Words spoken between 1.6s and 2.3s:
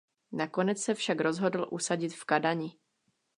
usadit v